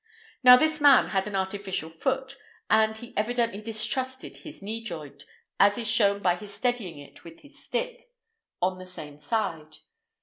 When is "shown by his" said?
5.87-6.51